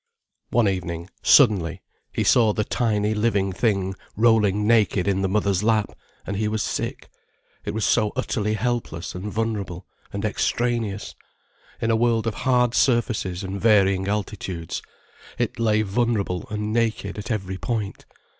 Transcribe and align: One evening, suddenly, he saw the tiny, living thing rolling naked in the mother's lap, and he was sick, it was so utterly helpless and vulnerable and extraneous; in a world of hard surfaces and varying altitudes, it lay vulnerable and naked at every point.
One 0.49 0.67
evening, 0.67 1.11
suddenly, 1.21 1.83
he 2.11 2.23
saw 2.23 2.53
the 2.53 2.63
tiny, 2.63 3.13
living 3.13 3.53
thing 3.53 3.93
rolling 4.17 4.65
naked 4.65 5.07
in 5.07 5.21
the 5.21 5.29
mother's 5.29 5.61
lap, 5.61 5.91
and 6.25 6.35
he 6.37 6.47
was 6.47 6.63
sick, 6.63 7.07
it 7.65 7.75
was 7.75 7.85
so 7.85 8.11
utterly 8.15 8.55
helpless 8.55 9.13
and 9.13 9.31
vulnerable 9.31 9.85
and 10.11 10.25
extraneous; 10.25 11.13
in 11.79 11.91
a 11.91 11.95
world 11.95 12.25
of 12.25 12.33
hard 12.33 12.73
surfaces 12.73 13.43
and 13.43 13.61
varying 13.61 14.07
altitudes, 14.07 14.81
it 15.37 15.59
lay 15.59 15.83
vulnerable 15.83 16.47
and 16.49 16.73
naked 16.73 17.19
at 17.19 17.29
every 17.29 17.59
point. 17.59 18.07